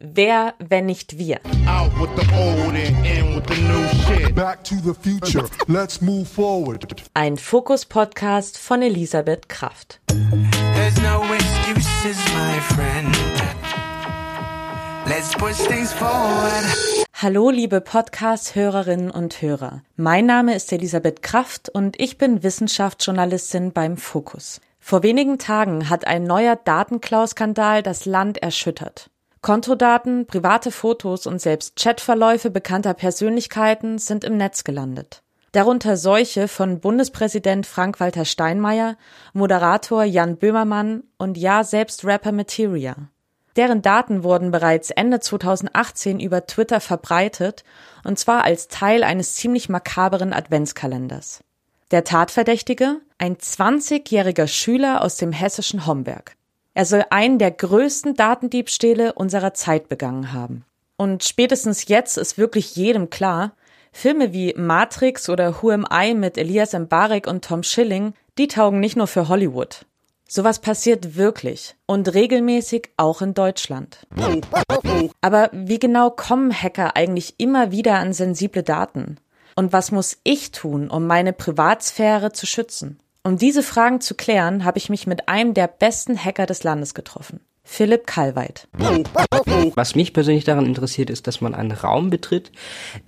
[0.00, 1.40] Wer, wenn nicht wir?
[7.14, 10.00] Ein Fokus-Podcast von Elisabeth Kraft.
[11.02, 12.16] No excuses,
[17.14, 19.82] Hallo, liebe Podcast-Hörerinnen und Hörer.
[19.96, 24.60] Mein Name ist Elisabeth Kraft und ich bin Wissenschaftsjournalistin beim Fokus.
[24.88, 29.10] Vor wenigen Tagen hat ein neuer Datenklau-Skandal das Land erschüttert.
[29.42, 35.24] Kontodaten, private Fotos und selbst Chatverläufe bekannter Persönlichkeiten sind im Netz gelandet.
[35.50, 38.96] Darunter solche von Bundespräsident Frank-Walter Steinmeier,
[39.32, 42.94] Moderator Jan Böhmermann und ja selbst Rapper Materia.
[43.56, 47.64] Deren Daten wurden bereits Ende 2018 über Twitter verbreitet,
[48.04, 51.42] und zwar als Teil eines ziemlich makaberen Adventskalenders.
[51.92, 53.00] Der Tatverdächtige?
[53.16, 56.34] Ein 20-jähriger Schüler aus dem hessischen Homberg.
[56.74, 60.64] Er soll einen der größten Datendiebstähle unserer Zeit begangen haben.
[60.96, 63.52] Und spätestens jetzt ist wirklich jedem klar,
[63.92, 68.80] Filme wie Matrix oder Who Am I mit Elias Mbarek und Tom Schilling, die taugen
[68.80, 69.86] nicht nur für Hollywood.
[70.28, 74.08] Sowas passiert wirklich und regelmäßig auch in Deutschland.
[75.20, 79.18] Aber wie genau kommen Hacker eigentlich immer wieder an sensible Daten?
[79.58, 83.00] Und was muss ich tun, um meine Privatsphäre zu schützen?
[83.24, 86.92] Um diese Fragen zu klären, habe ich mich mit einem der besten Hacker des Landes
[86.92, 87.40] getroffen.
[87.64, 88.68] Philipp Kalweit.
[89.74, 92.52] Was mich persönlich daran interessiert, ist, dass man einen Raum betritt,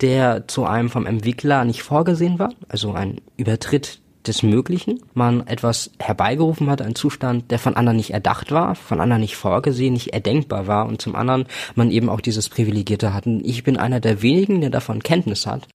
[0.01, 5.91] der zu einem vom Entwickler nicht vorgesehen war, also ein Übertritt des Möglichen, man etwas
[5.99, 10.13] herbeigerufen hat, einen Zustand, der von anderen nicht erdacht war, von anderen nicht vorgesehen, nicht
[10.13, 11.45] erdenkbar war und zum anderen
[11.75, 13.41] man eben auch dieses Privilegierte hatten.
[13.43, 15.67] Ich bin einer der wenigen, der davon Kenntnis hat.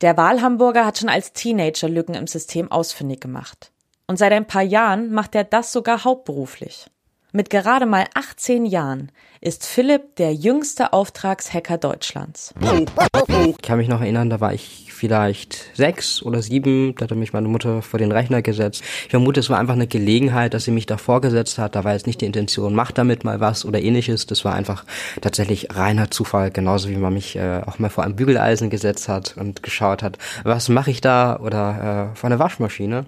[0.00, 3.72] Der Wahlhamburger hat schon als Teenager Lücken im System ausfindig gemacht.
[4.06, 6.86] Und seit ein paar Jahren macht er das sogar hauptberuflich.
[7.30, 9.12] Mit gerade mal 18 Jahren
[9.42, 12.54] ist Philipp der jüngste Auftragshacker Deutschlands.
[13.46, 17.32] Ich kann mich noch erinnern, da war ich vielleicht sechs oder sieben, da hat mich
[17.32, 18.82] meine Mutter vor den Rechner gesetzt.
[19.04, 21.76] Ich vermute, es war einfach eine Gelegenheit, dass sie mich da vorgesetzt hat.
[21.76, 24.26] Da war jetzt nicht die Intention, mach damit mal was oder ähnliches.
[24.26, 24.84] Das war einfach
[25.20, 29.36] tatsächlich reiner Zufall, genauso wie man mich äh, auch mal vor einem Bügeleisen gesetzt hat
[29.36, 33.04] und geschaut hat, was mache ich da oder äh, vor einer Waschmaschine.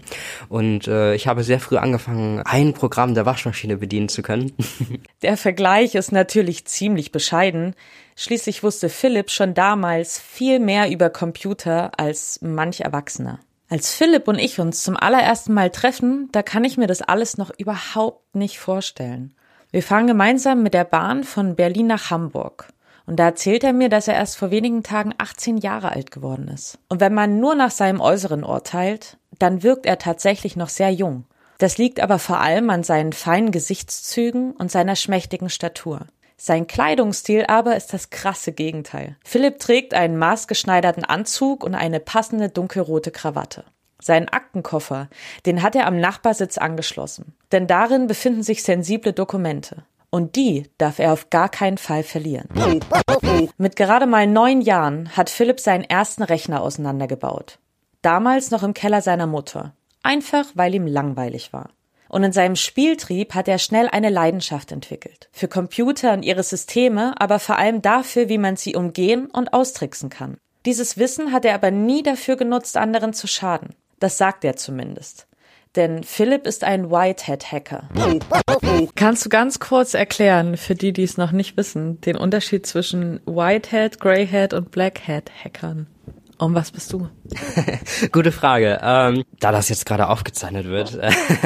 [0.49, 4.53] Und äh, ich habe sehr früh angefangen, ein Programm der Waschmaschine bedienen zu können.
[5.23, 7.75] Der Vergleich ist natürlich ziemlich bescheiden.
[8.17, 13.41] Schließlich wusste Philipp schon damals viel mehr über Computer als manch Erwachsener.
[13.69, 17.39] Als Philipp und ich uns zum allerersten Mal treffen, da kann ich mir das alles
[17.39, 19.33] noch überhaupt nicht vorstellen.
[19.71, 22.69] Wir fahren gemeinsam mit der Bahn von Berlin nach Hamburg.
[23.07, 26.49] Und da erzählt er mir, dass er erst vor wenigen Tagen 18 Jahre alt geworden
[26.49, 26.79] ist.
[26.89, 31.25] Und wenn man nur nach seinem Äußeren urteilt, dann wirkt er tatsächlich noch sehr jung.
[31.61, 36.07] Das liegt aber vor allem an seinen feinen Gesichtszügen und seiner schmächtigen Statur.
[36.39, 39.17] Sein Kleidungsstil aber ist das krasse Gegenteil.
[39.23, 43.65] Philipp trägt einen maßgeschneiderten Anzug und eine passende dunkelrote Krawatte.
[44.01, 45.11] Seinen Aktenkoffer,
[45.45, 47.35] den hat er am Nachbarsitz angeschlossen.
[47.53, 49.85] Denn darin befinden sich sensible Dokumente.
[50.09, 52.49] Und die darf er auf gar keinen Fall verlieren.
[53.59, 57.59] Mit gerade mal neun Jahren hat Philipp seinen ersten Rechner auseinandergebaut.
[58.01, 59.75] Damals noch im Keller seiner Mutter.
[60.03, 61.71] Einfach weil ihm langweilig war.
[62.09, 65.29] Und in seinem Spieltrieb hat er schnell eine Leidenschaft entwickelt.
[65.31, 70.11] Für Computer und ihre Systeme, aber vor allem dafür, wie man sie umgehen und austricksen
[70.11, 70.39] kann.
[70.67, 73.75] Dieses Wissen hat er aber nie dafür genutzt, anderen zu schaden.
[74.01, 75.27] Das sagt er zumindest.
[75.77, 77.89] Denn Philipp ist ein Whitehead-Hacker.
[78.97, 83.21] Kannst du ganz kurz erklären, für die, die es noch nicht wissen, den Unterschied zwischen
[83.25, 85.87] Whitehead, Greyhead und Blackhead-Hackern?
[86.41, 87.07] Und was bist du?
[88.13, 88.81] Gute Frage.
[88.83, 90.99] Ähm, da das jetzt gerade aufgezeichnet wird,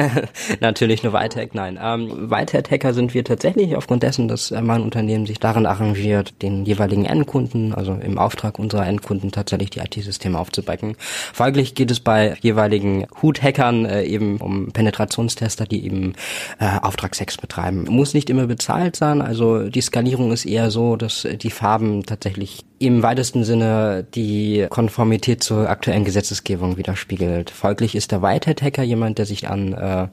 [0.61, 1.77] natürlich nur Whitehack, nein.
[1.81, 6.63] Ähm, Whitehat-Hacker sind wir tatsächlich aufgrund dessen, dass äh, mein Unternehmen sich darin arrangiert, den
[6.63, 10.95] jeweiligen Endkunden, also im Auftrag unserer Endkunden tatsächlich die IT-Systeme aufzubacken.
[11.33, 16.13] Folglich geht es bei jeweiligen Hut-Hackern äh, eben um Penetrationstester, die eben
[16.57, 17.83] äh, Auftragsex betreiben.
[17.89, 22.63] Muss nicht immer bezahlt sein, also die Skalierung ist eher so, dass die Farben tatsächlich
[22.77, 27.49] im weitesten Sinne die Konformität zur aktuellen Gesetzesgebung widerspiegelt.
[27.49, 30.07] Folglich ist der Whitehead-Hacker jemand, der sich an äh,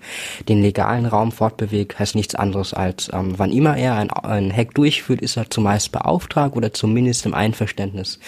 [0.48, 4.74] den legalen Raum fortbewegt, heißt nichts anderes als, ähm, wann immer er ein, ein Hack
[4.74, 8.20] durchführt, ist er zumeist beauftragt oder zumindest im Einverständnis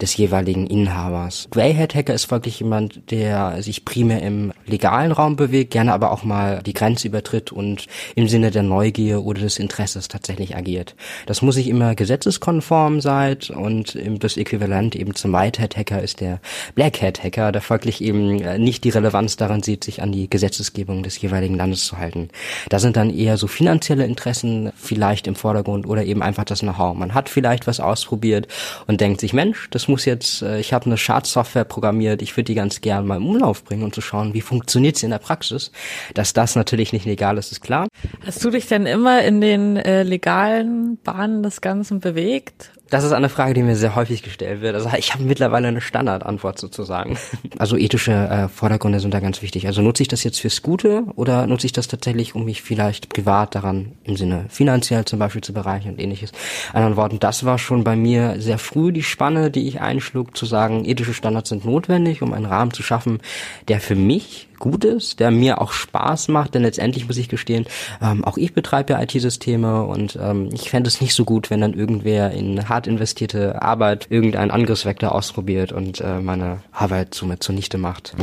[0.00, 1.48] des jeweiligen Inhabers.
[1.50, 6.62] Greyhead-Hacker ist folglich jemand, der sich primär im legalen Raum bewegt, gerne aber auch mal
[6.64, 10.96] die Grenze übertritt und im Sinne der Neugier oder des Interesses tatsächlich agiert.
[11.26, 16.02] Das muss sich immer gesetzeskonform sein und und das Äquivalent eben zum White Hat Hacker
[16.02, 16.40] ist der
[16.74, 20.30] Black Hat Hacker, der folglich eben äh, nicht die Relevanz daran sieht, sich an die
[20.30, 22.28] Gesetzesgebung des jeweiligen Landes zu halten.
[22.68, 26.96] Da sind dann eher so finanzielle Interessen vielleicht im Vordergrund oder eben einfach das Know-how.
[26.96, 28.48] Man hat vielleicht was ausprobiert
[28.86, 32.44] und denkt sich, Mensch, das muss jetzt, äh, ich habe eine Schadsoftware programmiert, ich würde
[32.44, 35.18] die ganz gern mal im Umlauf bringen und zu schauen, wie funktioniert sie in der
[35.18, 35.72] Praxis.
[36.14, 37.88] Dass das natürlich nicht legal ist, ist klar.
[38.24, 42.71] Hast du dich denn immer in den äh, legalen Bahnen des Ganzen bewegt?
[42.90, 44.74] Das ist eine Frage, die mir sehr häufig gestellt wird.
[44.74, 47.18] Also ich habe mittlerweile eine Standardantwort sozusagen.
[47.58, 49.66] Also ethische äh, Vordergründe sind da ganz wichtig.
[49.66, 53.08] Also nutze ich das jetzt fürs Gute oder nutze ich das tatsächlich, um mich vielleicht
[53.08, 56.32] privat daran im Sinne finanziell zum Beispiel zu bereichern und ähnliches.
[56.72, 60.44] Anderen Worten, das war schon bei mir sehr früh die Spanne, die ich einschlug, zu
[60.44, 63.20] sagen, ethische Standards sind notwendig, um einen Rahmen zu schaffen,
[63.68, 67.66] der für mich gut ist, der mir auch Spaß macht, denn letztendlich muss ich gestehen,
[68.00, 71.60] ähm, auch ich betreibe ja IT-Systeme und ähm, ich fände es nicht so gut, wenn
[71.60, 77.76] dann irgendwer in hart investierte Arbeit irgendeinen Angriffsvektor ausprobiert und äh, meine Arbeit somit zunichte
[77.76, 78.14] macht.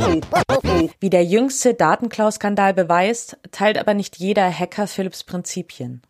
[0.98, 6.00] Wie der jüngste Datenklau-Skandal beweist, teilt aber nicht jeder Hacker Philipps Prinzipien.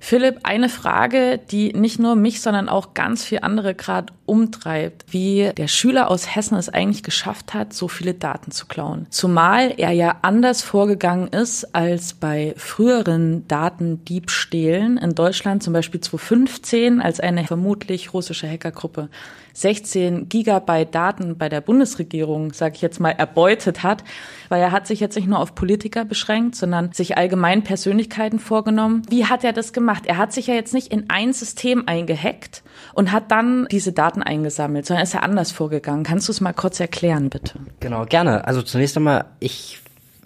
[0.00, 5.52] Philipp, eine Frage, die nicht nur mich, sondern auch ganz viele andere gerade umtreibt, wie
[5.56, 9.06] der Schüler aus Hessen es eigentlich geschafft hat, so viele Daten zu klauen.
[9.12, 17.02] Zumal er ja anders vorgegangen ist als bei früheren Datendiebstählen in Deutschland, zum Beispiel 2015,
[17.02, 19.10] als eine vermutlich russische Hackergruppe
[19.54, 24.02] 16 Gigabyte Daten bei der Bundesregierung, sage ich jetzt mal, erbeutet hat,
[24.48, 29.02] weil er hat sich jetzt nicht nur auf Politiker beschränkt, sondern sich allgemein Persönlichkeiten vorgenommen.
[29.08, 30.06] Wie hat er das gemacht?
[30.06, 32.62] Er hat sich ja jetzt nicht in ein System eingehackt
[32.94, 36.04] und hat dann diese Daten eingesammelt, sondern ist er anders vorgegangen.
[36.04, 37.58] Kannst du es mal kurz erklären, bitte?
[37.80, 38.46] Genau, gerne.
[38.46, 39.01] Also zunächst einmal,
[39.40, 39.81] ich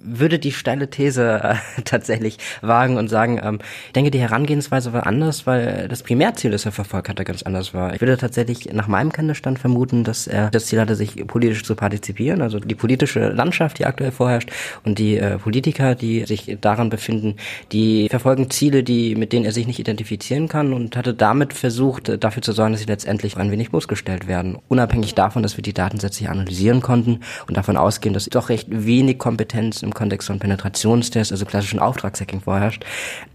[0.06, 1.54] würde die steile These äh,
[1.84, 6.64] tatsächlich wagen und sagen, ähm, ich denke, die Herangehensweise war anders, weil das Primärziel, das
[6.64, 7.94] er verfolgt hatte, ganz anders war.
[7.94, 11.74] Ich würde tatsächlich nach meinem Kenntnisstand vermuten, dass er das Ziel hatte, sich politisch zu
[11.74, 14.50] partizipieren, also die politische Landschaft, die aktuell vorherrscht
[14.84, 17.36] und die äh, Politiker, die sich daran befinden,
[17.72, 22.08] die verfolgen Ziele, die mit denen er sich nicht identifizieren kann und hatte damit versucht,
[22.08, 24.58] äh, dafür zu sorgen, dass sie letztendlich ein wenig bloßgestellt werden.
[24.68, 29.18] Unabhängig davon, dass wir die Datensätze analysieren konnten und davon ausgehen, dass doch recht wenig
[29.18, 32.84] Kompetenz im Kontext von Penetrationstests, also klassischen Auftragshacking vorherrscht,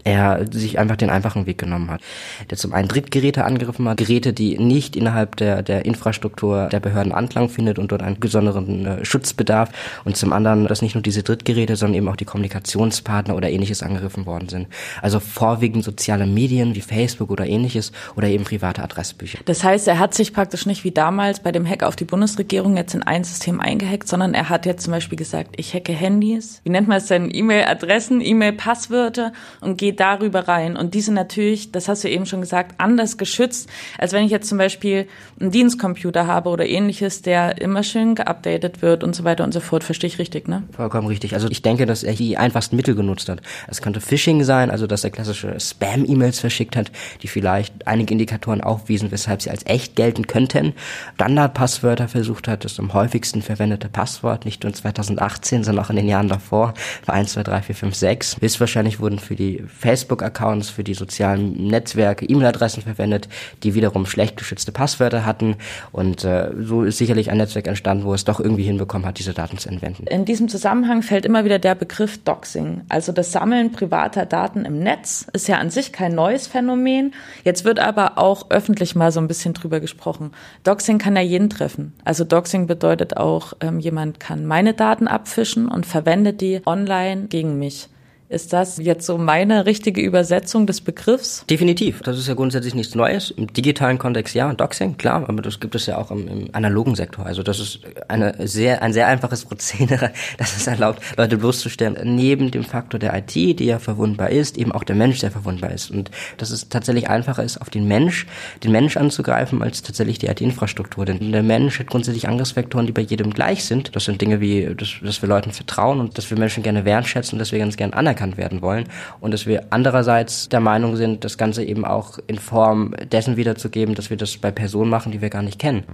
[0.04, 2.00] er sich einfach den einfachen Weg genommen hat.
[2.48, 7.12] Der zum einen Drittgeräte angegriffen hat, Geräte, die nicht innerhalb der, der Infrastruktur der Behörden
[7.12, 9.70] Anklang findet und dort einen besonderen äh, Schutz bedarf
[10.04, 13.82] und zum anderen, dass nicht nur diese Drittgeräte, sondern eben auch die Kommunikationspartner oder ähnliches
[13.82, 14.68] angegriffen worden sind.
[15.02, 19.38] Also vorwiegend soziale Medien wie Facebook oder ähnliches oder eben private Adressbücher.
[19.44, 22.76] Das heißt, er hat sich praktisch nicht wie damals bei dem Hack auf die Bundesregierung
[22.76, 26.51] jetzt in ein System eingehackt, sondern er hat jetzt zum Beispiel gesagt, ich hacke Handys,
[26.64, 30.76] wie nennt man es denn, E-Mail-Adressen, E-Mail-Passwörter und geht darüber rein.
[30.76, 33.68] Und diese natürlich, das hast du eben schon gesagt, anders geschützt,
[33.98, 35.06] als wenn ich jetzt zum Beispiel
[35.40, 39.60] einen Dienstcomputer habe oder ähnliches, der immer schön geupdatet wird und so weiter und so
[39.60, 39.84] fort.
[39.84, 40.62] Verstehe ich richtig, ne?
[40.72, 41.34] Vollkommen richtig.
[41.34, 43.40] Also ich denke, dass er die einfachsten Mittel genutzt hat.
[43.68, 46.90] Es könnte Phishing sein, also dass er klassische Spam-E-Mails verschickt hat,
[47.22, 50.74] die vielleicht einige Indikatoren aufwiesen, weshalb sie als echt gelten könnten.
[51.14, 55.96] Standardpasswörter versucht hat, das am häufigsten verwendete Passwort, nicht nur in 2018, sondern auch in
[55.96, 58.36] den Jahren davor vor, für 1, 2, 3, 4, 5, 6.
[58.40, 63.28] Höchstwahrscheinlich wurden für die Facebook-Accounts, für die sozialen Netzwerke E-Mail-Adressen verwendet,
[63.62, 65.56] die wiederum schlecht geschützte Passwörter hatten.
[65.92, 69.32] Und äh, so ist sicherlich ein Netzwerk entstanden, wo es doch irgendwie hinbekommen hat, diese
[69.32, 70.06] Daten zu entwenden.
[70.08, 72.82] In diesem Zusammenhang fällt immer wieder der Begriff Doxing.
[72.90, 77.14] Also das Sammeln privater Daten im Netz ist ja an sich kein neues Phänomen.
[77.44, 80.32] Jetzt wird aber auch öffentlich mal so ein bisschen drüber gesprochen.
[80.64, 81.94] Doxing kann ja jeden treffen.
[82.04, 85.86] Also Doxing bedeutet auch, ähm, jemand kann meine Daten abfischen und
[86.22, 87.88] verwendet die online gegen mich.
[88.32, 91.44] Ist das jetzt so meine richtige Übersetzung des Begriffs?
[91.50, 92.00] Definitiv.
[92.00, 93.30] Das ist ja grundsätzlich nichts Neues.
[93.30, 96.94] Im digitalen Kontext ja, Doxing, klar, aber das gibt es ja auch im, im analogen
[96.94, 97.26] Sektor.
[97.26, 101.98] Also das ist eine sehr, ein sehr einfaches Prozedere, das es erlaubt, Leute bloßzustellen.
[102.16, 105.70] Neben dem Faktor der IT, die ja verwundbar ist, eben auch der Mensch, der verwundbar
[105.70, 105.90] ist.
[105.90, 108.26] Und dass es tatsächlich einfacher ist, auf den Mensch,
[108.64, 111.04] den Mensch anzugreifen, als tatsächlich die IT-Infrastruktur.
[111.04, 113.94] Denn der Mensch hat grundsätzlich Angriffsvektoren, die bei jedem gleich sind.
[113.94, 117.38] Das sind Dinge wie, dass, dass wir Leuten vertrauen und dass wir Menschen gerne wertschätzen,
[117.38, 118.88] dass wir ganz gerne anerkennen anerkannt werden wollen
[119.20, 123.94] und dass wir andererseits der Meinung sind, das Ganze eben auch in Form dessen wiederzugeben,
[123.94, 125.84] dass wir das bei Personen machen, die wir gar nicht kennen.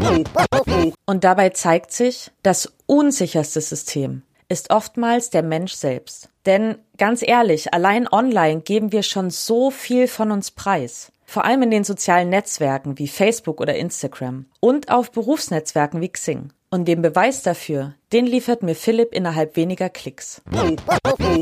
[1.07, 6.31] Und dabei zeigt sich, das unsicherste System ist oftmals der Mensch selbst.
[6.47, 11.13] Denn ganz ehrlich, allein online geben wir schon so viel von uns preis.
[11.27, 16.51] Vor allem in den sozialen Netzwerken wie Facebook oder Instagram und auf Berufsnetzwerken wie Xing.
[16.71, 20.43] Und den Beweis dafür, den liefert mir Philipp innerhalb weniger Klicks.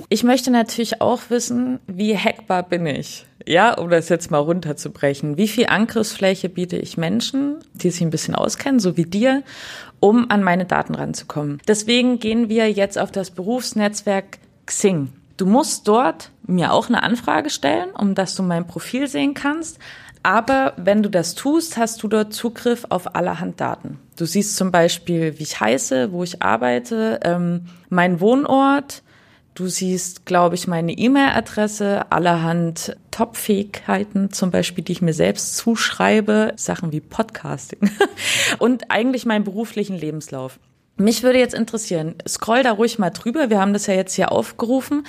[0.08, 3.26] Ich möchte natürlich auch wissen, wie hackbar bin ich?
[3.44, 5.36] Ja, um das jetzt mal runterzubrechen.
[5.36, 9.42] Wie viel Angriffsfläche biete ich Menschen, die sich ein bisschen auskennen, so wie dir,
[9.98, 11.60] um an meine Daten ranzukommen?
[11.66, 15.12] Deswegen gehen wir jetzt auf das Berufsnetzwerk Xing.
[15.36, 19.78] Du musst dort mir auch eine Anfrage stellen, um dass du mein Profil sehen kannst.
[20.26, 24.00] Aber wenn du das tust, hast du dort Zugriff auf allerhand Daten.
[24.16, 29.04] Du siehst zum Beispiel, wie ich heiße, wo ich arbeite, ähm, mein Wohnort.
[29.54, 36.54] Du siehst, glaube ich, meine E-Mail-Adresse, allerhand Top-Fähigkeiten, zum Beispiel, die ich mir selbst zuschreibe,
[36.56, 37.88] Sachen wie Podcasting
[38.58, 40.58] und eigentlich meinen beruflichen Lebenslauf.
[40.96, 43.48] Mich würde jetzt interessieren, scroll da ruhig mal drüber.
[43.48, 45.04] Wir haben das ja jetzt hier aufgerufen.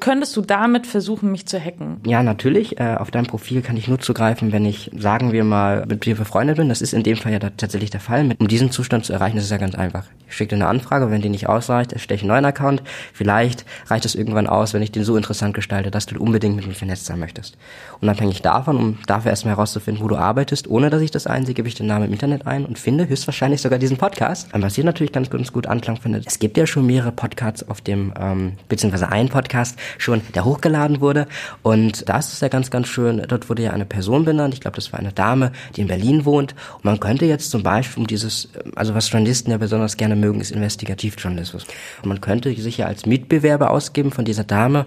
[0.00, 2.00] Könntest du damit versuchen, mich zu hacken?
[2.06, 2.78] Ja, natürlich.
[2.78, 6.16] Äh, auf dein Profil kann ich nur zugreifen, wenn ich, sagen wir mal, mit dir
[6.16, 6.68] befreundet bin.
[6.68, 8.34] Das ist in dem Fall ja tatsächlich der Fall.
[8.38, 10.04] Um diesen Zustand zu erreichen, ist es ja ganz einfach.
[10.28, 12.82] Ich schicke dir eine Anfrage, wenn die nicht ausreicht, erstelle ich einen neuen Account.
[13.12, 16.66] Vielleicht reicht es irgendwann aus, wenn ich den so interessant gestalte, dass du unbedingt mit
[16.66, 17.56] mir vernetzt sein möchtest.
[18.00, 21.68] Unabhängig davon, um dafür erstmal herauszufinden, wo du arbeitest, ohne dass ich das einsehe, gebe
[21.68, 24.48] ich den Namen im Internet ein und finde höchstwahrscheinlich sogar diesen Podcast.
[24.52, 26.26] Was hier natürlich ganz, ganz gut Anklang findet.
[26.26, 31.00] Es gibt ja schon mehrere Podcasts auf dem, ähm, beziehungsweise ein Podcast schon, der hochgeladen
[31.00, 31.26] wurde.
[31.62, 33.22] Und das ist ja ganz, ganz schön.
[33.28, 34.54] Dort wurde ja eine Person benannt.
[34.54, 36.54] Ich glaube, das war eine Dame, die in Berlin wohnt.
[36.74, 40.40] Und man könnte jetzt zum Beispiel um dieses, also was Journalisten ja besonders gerne mögen,
[40.40, 41.64] ist Investigativjournalismus.
[42.02, 44.86] Und man könnte sich ja als Mitbewerber ausgeben von dieser Dame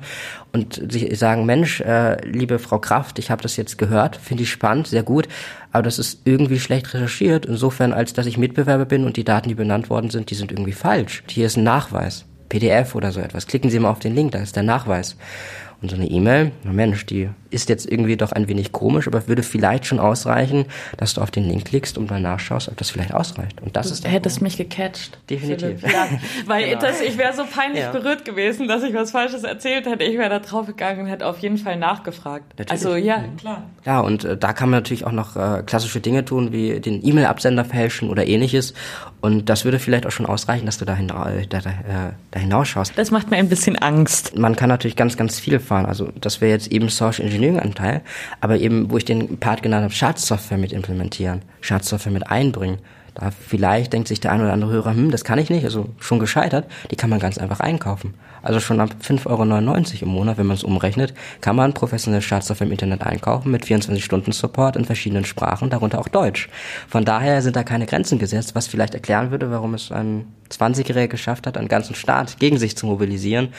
[0.54, 0.82] und
[1.14, 5.04] sagen, Mensch, äh, liebe Frau Kraft, ich habe das jetzt gehört, finde ich spannend, sehr
[5.04, 5.28] gut,
[5.72, 9.50] aber das ist irgendwie schlecht recherchiert, insofern als dass ich Mitbewerber bin und die Daten,
[9.50, 11.24] die benannt worden sind, die sind irgendwie falsch.
[11.28, 12.26] Hier ist ein Nachweis.
[12.50, 13.48] PDF oder so etwas.
[13.48, 15.18] Klicken Sie mal auf den Link, da ist der Nachweis.
[15.82, 19.44] Und so eine E-Mail, Mensch, die ist jetzt irgendwie doch ein wenig komisch, aber würde
[19.44, 20.66] vielleicht schon ausreichen,
[20.98, 23.62] dass du auf den Link klickst und mal nachschaust, ob das vielleicht ausreicht.
[23.62, 25.18] Und das du ist hättest mich gecatcht.
[25.30, 25.82] Definitiv.
[25.82, 26.08] Ja,
[26.46, 26.82] weil genau.
[26.82, 27.92] das, ich wäre so peinlich ja.
[27.92, 30.04] berührt gewesen, dass ich was Falsches erzählt hätte.
[30.04, 32.46] Ich wäre da drauf gegangen und hätte auf jeden Fall nachgefragt.
[32.58, 32.72] Natürlich.
[32.72, 33.38] Also ja, mhm.
[33.38, 33.64] klar.
[33.86, 37.06] Ja, und äh, da kann man natürlich auch noch äh, klassische Dinge tun, wie den
[37.06, 38.74] E-Mail-Absender fälschen oder ähnliches.
[39.22, 42.12] Und das würde vielleicht auch schon ausreichen, dass du da, hin, äh, da, da, äh,
[42.32, 42.94] da hinausschaust.
[42.98, 44.38] Das macht mir ein bisschen Angst.
[44.38, 45.86] Man kann natürlich ganz, ganz viel fahren.
[45.86, 48.02] Also das wäre jetzt eben Social Engineering Anteil,
[48.42, 52.80] aber eben, wo ich den Part genannt habe, Schadsoftware mit implementieren, Schadsoftware mit einbringen.
[53.16, 55.90] Da vielleicht denkt sich der ein oder andere Hörer, hm, das kann ich nicht, also
[56.00, 58.14] schon gescheitert, die kann man ganz einfach einkaufen.
[58.48, 62.68] Also schon ab 5,99 Euro im Monat, wenn man es umrechnet, kann man professionelle Schadsoftware
[62.68, 66.48] im Internet einkaufen mit 24 Stunden Support in verschiedenen Sprachen, darunter auch Deutsch.
[66.88, 71.08] Von daher sind da keine Grenzen gesetzt, was vielleicht erklären würde, warum es ein 20-Jähriger
[71.08, 73.50] geschafft hat, einen ganzen Staat gegen sich zu mobilisieren.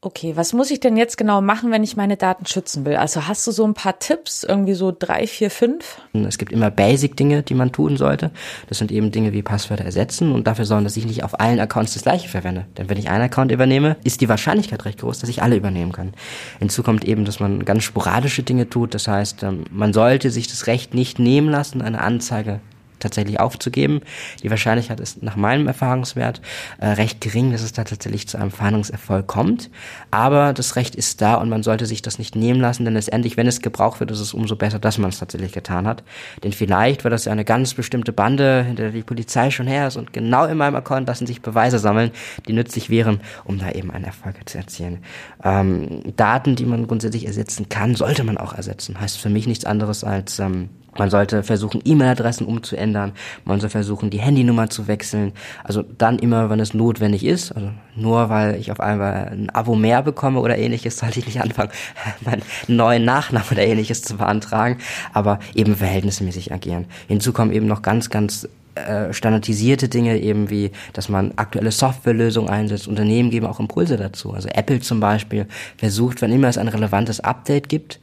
[0.00, 2.96] Okay, was muss ich denn jetzt genau machen, wenn ich meine Daten schützen will?
[2.96, 6.00] Also hast du so ein paar Tipps, irgendwie so drei, vier, fünf?
[6.12, 8.30] Es gibt immer Basic-Dinge, die man tun sollte.
[8.68, 11.60] Das sind eben Dinge wie Passwörter ersetzen und dafür sorgen, dass ich nicht auf allen
[11.60, 12.66] Accounts das gleiche verwende.
[12.76, 15.92] Denn wenn ich einen Account übernehme, ist die Wahrscheinlichkeit recht groß, dass ich alle übernehmen
[15.92, 16.14] kann.
[16.58, 18.94] Hinzu kommt eben, dass man ganz sporadische Dinge tut.
[18.94, 22.60] Das heißt, ähm, man sollte sich das Recht nicht nehmen lassen, eine Anzeige
[22.98, 24.00] tatsächlich aufzugeben.
[24.42, 26.40] Die Wahrscheinlichkeit ist nach meinem Erfahrungswert
[26.78, 29.70] äh, recht gering, dass es da tatsächlich zu einem Fahndungserfolg kommt.
[30.10, 33.36] Aber das Recht ist da und man sollte sich das nicht nehmen lassen, denn letztendlich,
[33.36, 36.02] wenn es gebraucht wird, ist es umso besser, dass man es tatsächlich getan hat.
[36.42, 39.88] Denn vielleicht war das ja eine ganz bestimmte Bande, hinter der die Polizei schon her
[39.88, 42.10] ist und genau in meinem Account lassen sich Beweise sammeln,
[42.46, 44.98] die nützlich wären, um da eben einen Erfolg zu erzielen.
[45.42, 49.00] Ähm, Daten, die man grundsätzlich ersetzen kann, sollte man auch ersetzen.
[49.00, 53.12] Heißt für mich nichts anderes als ähm, man sollte versuchen, E-Mail-Adressen umzuändern.
[53.44, 55.32] Man soll versuchen, die Handynummer zu wechseln.
[55.64, 57.52] Also dann immer, wenn es notwendig ist.
[57.52, 61.40] Also nur weil ich auf einmal ein Abo mehr bekomme oder ähnliches, sollte ich nicht
[61.40, 61.70] anfangen,
[62.24, 64.78] meinen neuen Nachnamen oder ähnliches zu beantragen.
[65.12, 66.86] Aber eben verhältnismäßig agieren.
[67.06, 68.48] Hinzu kommen eben noch ganz, ganz
[68.86, 72.88] äh, standardisierte Dinge eben wie, dass man aktuelle Softwarelösungen einsetzt.
[72.88, 74.32] Unternehmen geben auch Impulse dazu.
[74.32, 77.98] Also Apple zum Beispiel versucht, wenn immer es ein relevantes Update gibt,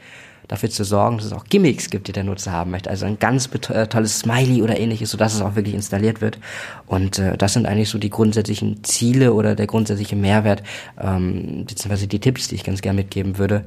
[0.48, 2.90] dafür zu sorgen, dass es auch Gimmicks gibt, die der Nutzer haben möchte.
[2.90, 6.40] Also ein ganz äh, tolles Smiley oder ähnliches, sodass es auch wirklich installiert wird.
[6.88, 10.64] Und äh, das sind eigentlich so die grundsätzlichen Ziele oder der grundsätzliche Mehrwert,
[11.02, 13.66] ähm, beziehungsweise die Tipps, die ich ganz gerne mitgeben würde.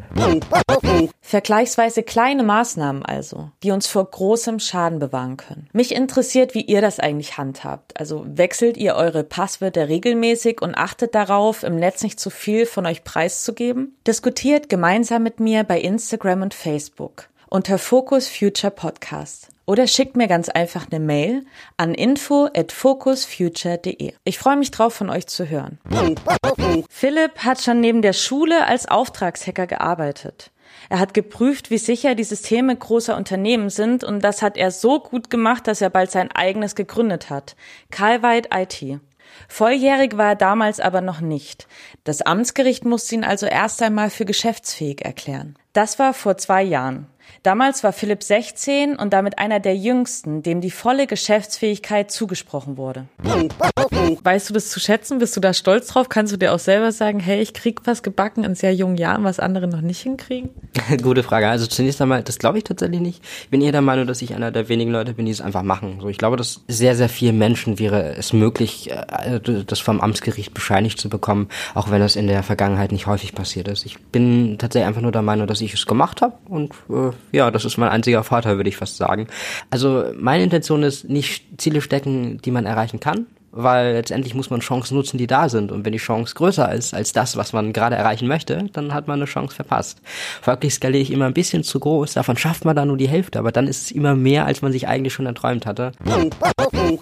[1.21, 5.69] Vergleichsweise kleine Maßnahmen also, die uns vor großem Schaden bewahren können.
[5.73, 7.99] Mich interessiert, wie ihr das eigentlich handhabt.
[8.01, 12.87] Also wechselt ihr eure Passwörter regelmäßig und achtet darauf, im Netz nicht zu viel von
[12.87, 13.97] euch preiszugeben?
[14.07, 16.68] Diskutiert gemeinsam mit mir bei Instagram und Facebook
[17.51, 21.45] unter Focus Future Podcast oder schickt mir ganz einfach eine Mail
[21.77, 22.49] an info.
[24.25, 25.79] Ich freue mich drauf, von euch zu hören.
[26.91, 30.51] Philipp hat schon neben der Schule als Auftragshacker gearbeitet.
[30.91, 35.01] Er hat geprüft, wie sicher die Systeme großer Unternehmen sind und das hat er so
[35.01, 37.57] gut gemacht, dass er bald sein eigenes gegründet hat.
[37.91, 39.01] Calvite IT.
[39.49, 41.67] Volljährig war er damals aber noch nicht.
[42.05, 45.57] Das Amtsgericht musste ihn also erst einmal für geschäftsfähig erklären.
[45.79, 47.07] Das war vor zwei Jahren.
[47.43, 53.07] Damals war Philipp 16 und damit einer der jüngsten, dem die volle Geschäftsfähigkeit zugesprochen wurde.
[54.23, 55.19] Weißt du das zu schätzen?
[55.19, 56.09] Bist du da stolz drauf?
[56.09, 59.25] Kannst du dir auch selber sagen, hey, ich krieg was gebacken in sehr jungen Jahren,
[59.25, 60.51] was andere noch nicht hinkriegen?
[61.03, 61.49] Gute Frage.
[61.49, 63.23] Also zunächst einmal, das glaube ich tatsächlich nicht.
[63.43, 65.63] Ich bin eher der Meinung, dass ich einer der wenigen Leute bin, die es einfach
[65.63, 65.99] machen.
[66.01, 70.55] So, ich glaube, dass sehr, sehr vielen Menschen wäre es möglich, äh, das vom Amtsgericht
[70.55, 73.87] bescheinigt zu bekommen, auch wenn das in der Vergangenheit nicht häufig passiert ist.
[73.87, 77.51] Ich bin tatsächlich einfach nur der Meinung, dass ich es gemacht habe und äh, ja,
[77.51, 79.27] das ist mein einziger Vorteil, würde ich fast sagen.
[79.71, 84.61] Also meine Intention ist nicht Ziele stecken, die man erreichen kann, weil letztendlich muss man
[84.61, 85.73] Chancen nutzen, die da sind.
[85.73, 89.09] Und wenn die Chance größer ist als das, was man gerade erreichen möchte, dann hat
[89.09, 90.01] man eine Chance verpasst.
[90.43, 93.39] Folglich skaliere ich immer ein bisschen zu groß, davon schafft man dann nur die Hälfte,
[93.39, 95.93] aber dann ist es immer mehr, als man sich eigentlich schon erträumt hatte.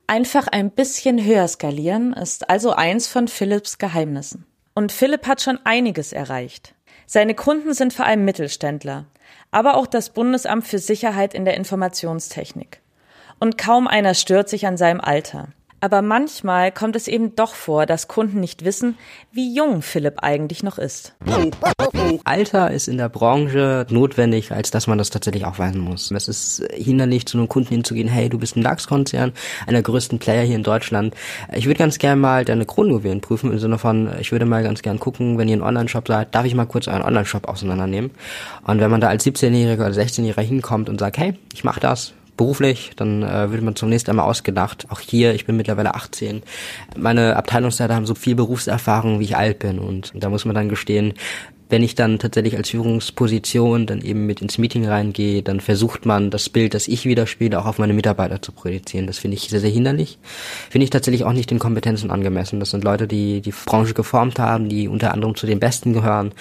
[0.06, 4.44] Einfach ein bisschen höher skalieren ist also eins von Philips Geheimnissen.
[4.75, 6.75] Und Philipp hat schon einiges erreicht.
[7.07, 9.07] Seine Kunden sind vor allem Mittelständler
[9.51, 12.81] aber auch das Bundesamt für Sicherheit in der Informationstechnik.
[13.39, 15.49] Und kaum einer stört sich an seinem Alter.
[15.80, 18.97] Aber manchmal kommt es eben doch vor, dass Kunden nicht wissen,
[19.30, 21.14] wie jung Philipp eigentlich noch ist.
[22.25, 26.11] Alter ist in der Branche notwendig, als dass man das tatsächlich aufweisen muss.
[26.11, 29.33] Es ist hinderlich, zu einem Kunden hinzugehen, hey, du bist ein DAX-Konzern,
[29.66, 31.14] einer größten Player hier in Deutschland.
[31.52, 34.83] Ich würde ganz gerne mal deine Kronjuwelen prüfen, im Sinne von, ich würde mal ganz
[34.83, 38.12] gern gucken, wenn ihr einen Online-Shop seid, darf ich mal kurz euren Online-Shop auseinandernehmen?
[38.64, 42.14] Und wenn man da als 17-Jähriger oder 16-Jähriger hinkommt und sagt, hey, ich mache das,
[42.37, 44.87] beruflich, dann äh, wird man zunächst einmal ausgedacht.
[44.90, 46.43] Auch hier, ich bin mittlerweile 18.
[46.97, 49.78] Meine Abteilungsleiter haben so viel Berufserfahrung, wie ich alt bin.
[49.78, 51.14] Und da muss man dann gestehen,
[51.69, 56.31] wenn ich dann tatsächlich als Führungsposition dann eben mit ins Meeting reingehe, dann versucht man
[56.31, 59.07] das Bild, das ich widerspiele, auch auf meine Mitarbeiter zu projizieren.
[59.07, 60.19] Das finde ich sehr, sehr hinderlich.
[60.71, 62.61] Finde ich tatsächlich auch nicht den Kompetenzen angemessen.
[62.61, 66.33] Das sind Leute, die die Branche geformt haben, die unter anderem zu den Besten gehören.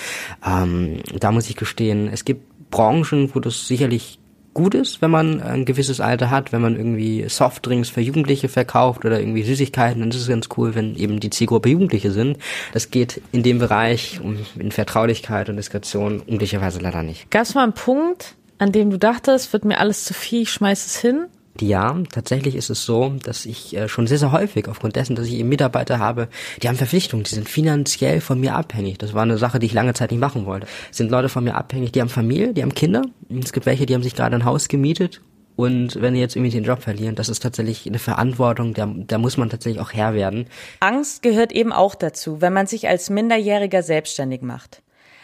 [0.45, 4.19] Ähm, da muss ich gestehen, es gibt Branchen, wo das sicherlich
[4.55, 9.05] gut ist, wenn man ein gewisses Alter hat, wenn man irgendwie Softdrinks für Jugendliche verkauft
[9.05, 12.39] oder irgendwie Süßigkeiten, dann ist es ganz cool, wenn eben die Zielgruppe Jugendliche sind.
[12.73, 17.29] Das geht in dem Bereich um in Vertraulichkeit und Diskretion üblicherweise leider nicht.
[17.29, 20.51] Gab es mal einen Punkt, an dem du dachtest, wird mir alles zu viel, ich
[20.51, 21.25] schmeiß es hin?
[21.61, 25.27] Ja, tatsächlich ist es so, dass ich äh, schon sehr, sehr häufig aufgrund dessen, dass
[25.27, 26.27] ich eben Mitarbeiter habe,
[26.61, 28.97] die haben Verpflichtungen, die sind finanziell von mir abhängig.
[28.97, 30.67] Das war eine Sache, die ich lange Zeit nicht machen wollte.
[30.91, 33.03] Sind Leute von mir abhängig, die haben Familie, die haben Kinder.
[33.41, 35.21] Es gibt welche, die haben sich gerade ein Haus gemietet
[35.55, 39.17] und wenn die jetzt irgendwie den Job verlieren, das ist tatsächlich eine Verantwortung, da, da
[39.17, 40.47] muss man tatsächlich auch Herr werden.
[40.81, 44.81] Angst gehört eben auch dazu, wenn man sich als Minderjähriger selbstständig macht.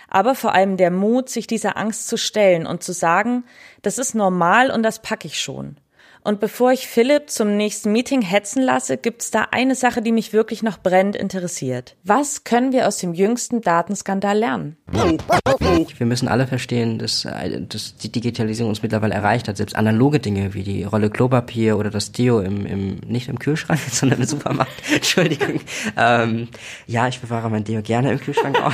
[0.07, 3.43] Aber vor allem der Mut, sich dieser Angst zu stellen und zu sagen,
[3.81, 5.77] das ist normal und das packe ich schon.
[6.23, 10.33] Und bevor ich Philipp zum nächsten Meeting hetzen lasse, gibt's da eine Sache, die mich
[10.33, 11.95] wirklich noch brennend interessiert.
[12.03, 14.77] Was können wir aus dem jüngsten Datenskandal lernen?
[14.91, 19.57] Wir müssen alle verstehen, dass, äh, dass die Digitalisierung uns mittlerweile erreicht hat.
[19.57, 23.79] Selbst analoge Dinge wie die Rolle Klopapier oder das Deo im, im nicht im Kühlschrank,
[23.91, 24.71] sondern im Supermarkt.
[24.93, 25.61] Entschuldigung.
[25.97, 26.49] Ähm,
[26.85, 28.73] ja, ich bewahre mein Deo gerne im Kühlschrank auch.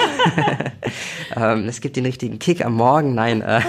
[1.37, 3.15] ähm, es gibt den richtigen Kick am Morgen.
[3.15, 3.61] Nein, äh,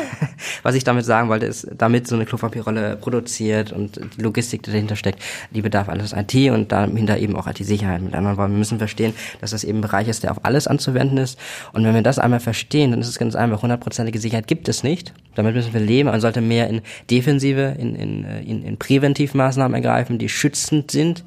[0.65, 4.63] was ich damit sagen wollte, ist, damit so eine Klopapierrolle produziert wird und die Logistik,
[4.63, 8.03] die dahinter steckt, die bedarf alles IT und dahinter eben auch IT-Sicherheit.
[8.03, 10.67] Mit anderen Worten, wir müssen verstehen, dass das eben ein Bereich ist, der auf alles
[10.67, 11.39] anzuwenden ist.
[11.73, 14.83] Und wenn wir das einmal verstehen, dann ist es ganz einfach, hundertprozentige Sicherheit gibt es
[14.83, 15.13] nicht.
[15.35, 16.09] Damit müssen wir leben.
[16.09, 21.25] Man sollte mehr in Defensive, in, in, in, in Präventivmaßnahmen ergreifen, die schützend sind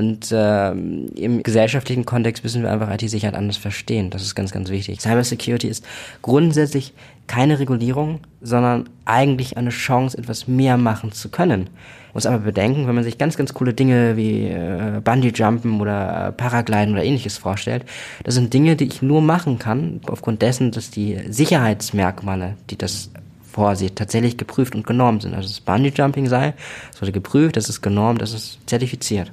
[0.00, 4.08] und äh, im gesellschaftlichen Kontext müssen wir einfach IT-Sicherheit anders verstehen.
[4.08, 5.02] Das ist ganz, ganz wichtig.
[5.02, 5.84] Cybersecurity ist
[6.22, 6.94] grundsätzlich
[7.30, 11.70] keine Regulierung, sondern eigentlich eine Chance, etwas mehr machen zu können.
[12.12, 16.32] Muss aber bedenken, wenn man sich ganz, ganz coole Dinge wie äh, Bungee-Jumpen oder äh,
[16.32, 17.84] Paragliden oder ähnliches vorstellt,
[18.24, 23.12] das sind Dinge, die ich nur machen kann, aufgrund dessen, dass die Sicherheitsmerkmale, die das
[23.48, 25.32] vorsieht, tatsächlich geprüft und genormt sind.
[25.34, 26.54] Also das Bungee-Jumping sei,
[26.92, 29.30] es wurde geprüft, das ist genormt, das ist zertifiziert.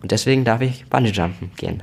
[0.00, 1.82] Und deswegen darf ich Bungee-Jumpen gehen.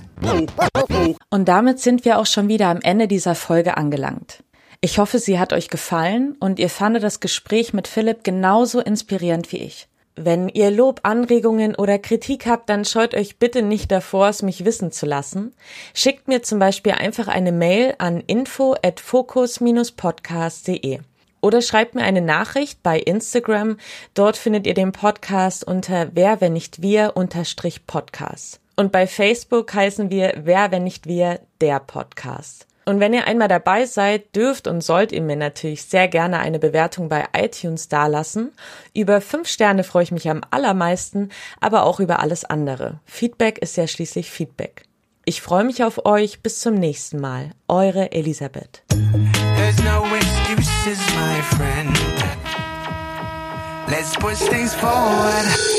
[1.30, 4.42] Und damit sind wir auch schon wieder am Ende dieser Folge angelangt.
[4.82, 9.52] Ich hoffe, sie hat euch gefallen und ihr fandet das Gespräch mit Philipp genauso inspirierend
[9.52, 9.90] wie ich.
[10.16, 14.64] Wenn ihr Lob, Anregungen oder Kritik habt, dann scheut euch bitte nicht davor, es mich
[14.64, 15.54] wissen zu lassen.
[15.94, 21.00] Schickt mir zum Beispiel einfach eine Mail an info at focus-podcast.de.
[21.42, 23.78] Oder schreibt mir eine Nachricht bei Instagram.
[24.14, 28.62] Dort findet ihr den Podcast unter Wer, wenn nicht wir, unterstrich Podcast.
[28.78, 32.69] Und bei Facebook heißen wir Wer, wenn nicht wir, der Podcast.
[32.90, 36.58] Und wenn ihr einmal dabei seid, dürft und sollt ihr mir natürlich sehr gerne eine
[36.58, 38.52] Bewertung bei iTunes dalassen.
[38.96, 41.30] Über fünf Sterne freue ich mich am allermeisten,
[41.62, 43.00] aber auch über alles andere.
[43.06, 44.86] Feedback ist ja schließlich Feedback.
[45.24, 46.42] Ich freue mich auf euch.
[46.42, 47.52] Bis zum nächsten Mal.
[47.68, 48.82] Eure Elisabeth.
[53.88, 55.70] Let's push things forward.